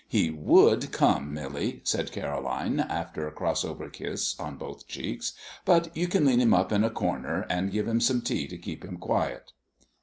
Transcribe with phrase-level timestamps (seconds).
[0.07, 5.95] "He would come, Millie," said Caroline, after a cross over kiss on both cheeks, "but
[5.95, 8.83] you can lean him up in a corner and give him some tea to keep
[8.83, 9.51] him quiet."